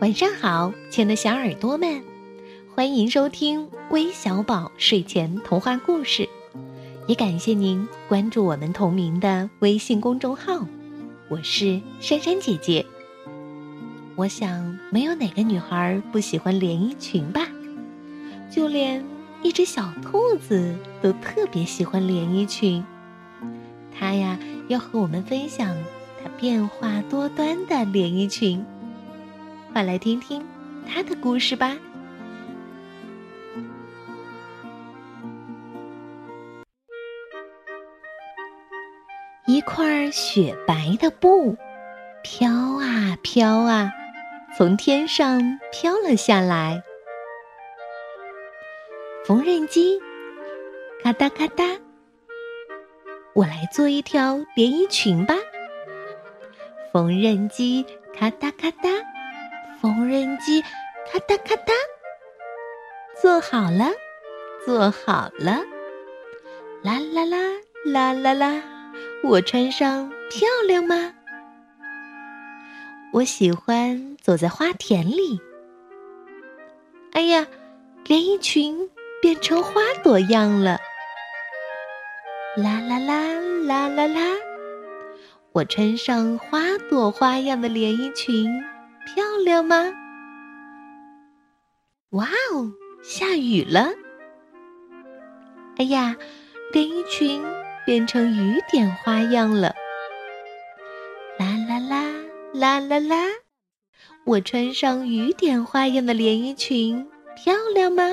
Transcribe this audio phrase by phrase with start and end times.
[0.00, 2.02] 晚上好，亲爱的小耳朵们，
[2.74, 6.28] 欢迎收听微小宝睡前童话故事，
[7.06, 10.66] 也感谢您关注我们同名的微信公众号。
[11.28, 12.84] 我是珊珊姐姐。
[14.16, 17.46] 我想，没有哪个女孩不喜欢连衣裙吧？
[18.50, 19.04] 就连
[19.42, 22.82] 一只小兔子都特别喜欢连衣裙。
[23.96, 24.38] 它呀，
[24.68, 25.76] 要和我们分享
[26.22, 28.64] 它变化多端的连衣裙。
[29.72, 30.46] 快来听听
[30.86, 31.74] 他的故事吧。
[39.46, 41.56] 一块雪白的布
[42.22, 43.90] 飘啊飘啊，
[44.56, 46.82] 从天上飘了下来。
[49.24, 49.98] 缝纫机
[51.02, 51.64] 咔哒咔哒，
[53.34, 55.34] 我来做一条连衣裙吧。
[56.92, 59.11] 缝纫机咔哒咔哒。
[59.82, 61.72] 缝纫机咔哒咔哒，
[63.20, 63.90] 做好了，
[64.64, 65.60] 做好了，
[66.84, 67.36] 啦啦啦
[67.84, 68.62] 啦啦啦，
[69.24, 71.12] 我穿上漂亮吗？
[73.12, 75.40] 我喜欢走在花田里。
[77.10, 77.44] 哎呀，
[78.04, 78.88] 连衣裙
[79.20, 80.78] 变成花朵样了，
[82.56, 83.32] 啦啦啦
[83.66, 84.20] 啦啦啦，
[85.50, 88.48] 我穿上花朵花样的连衣裙。
[89.14, 89.92] 漂亮吗？
[92.10, 93.90] 哇哦，下雨了！
[95.76, 96.16] 哎呀，
[96.72, 97.44] 连衣裙
[97.84, 99.74] 变成雨点花样了。
[101.38, 102.00] 啦啦啦
[102.54, 103.26] 啦啦啦，
[104.24, 108.04] 我穿上雨点花样的连衣裙，漂亮吗？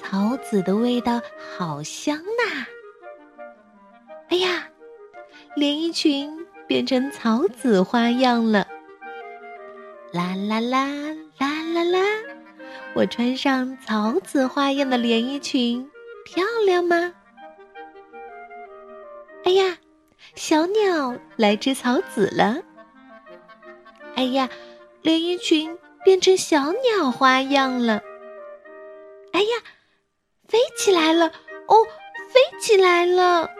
[0.00, 1.20] 草籽的味道
[1.56, 2.66] 好香呐！
[4.28, 4.68] 哎呀，
[5.56, 6.43] 连衣裙。
[6.66, 8.66] 变成草籽花样了，
[10.12, 10.86] 啦啦啦
[11.38, 12.00] 啦啦啦！
[12.94, 15.90] 我穿上草籽花样的连衣裙，
[16.24, 17.12] 漂亮吗？
[19.44, 19.76] 哎呀，
[20.34, 22.62] 小鸟来吃草籽了。
[24.14, 24.48] 哎呀，
[25.02, 28.00] 连衣裙变成小鸟花样了。
[29.32, 29.48] 哎呀，
[30.48, 31.26] 飞起来了！
[31.66, 31.76] 哦，
[32.28, 33.50] 飞起来了！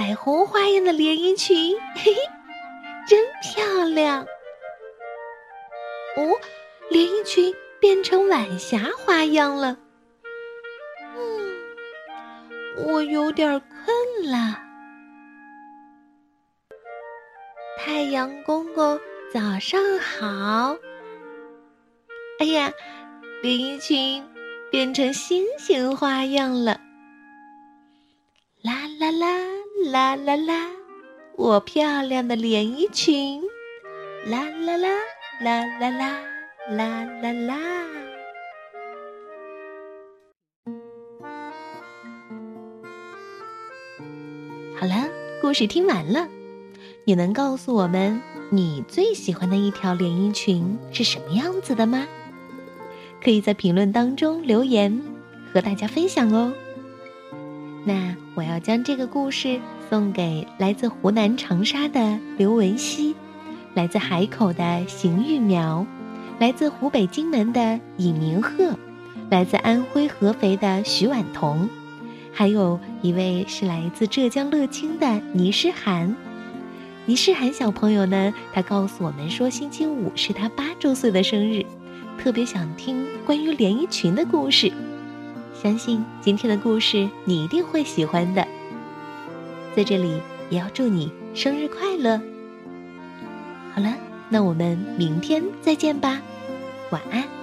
[0.00, 2.20] 彩虹花样的连衣裙，嘿嘿，
[3.08, 4.22] 真漂亮！
[6.16, 6.38] 哦，
[6.88, 9.76] 连衣裙变成晚霞花样了。
[11.16, 14.62] 嗯，我有点困了。
[17.76, 19.00] 太阳公公，
[19.34, 20.76] 早上好！
[22.38, 22.72] 哎呀，
[23.42, 24.24] 连衣裙
[24.70, 26.80] 变成星星花样了。
[28.98, 29.28] 啦啦
[29.92, 30.16] 啦！
[30.16, 30.70] 啦啦，
[31.36, 33.40] 我漂亮的连衣裙，
[34.26, 34.88] 啦啦啦
[35.40, 36.20] 啦啦啦
[36.68, 37.56] 啦啦啦。
[44.74, 45.08] 好了，
[45.40, 46.26] 故事听完了，
[47.04, 48.20] 你能告诉我们
[48.50, 52.04] 你最喜欢的一条连衣裙是什么样子的吗？
[53.22, 55.00] 可以在评论当中留言，
[55.54, 56.52] 和大家分享哦。
[57.84, 63.14] 那我要将这个故事送给来自湖南长沙的刘文熙，
[63.74, 65.86] 来自海口的邢玉苗，
[66.38, 68.76] 来自湖北荆门的尹明鹤，
[69.30, 71.68] 来自安徽合肥的徐婉彤，
[72.32, 76.14] 还有一位是来自浙江乐清的倪诗涵。
[77.06, 81.64] 倪诗涵小朋友呢，他告诉我们说，星期五是他八周岁的生日，
[82.18, 84.70] 特别想听关于连衣裙的故事。
[85.60, 88.46] 相信今天的故事你一定会喜欢的，
[89.74, 90.20] 在这里
[90.50, 92.20] 也要祝你生日快乐。
[93.74, 93.92] 好了，
[94.28, 96.20] 那我们明天再见吧，
[96.90, 97.37] 晚安。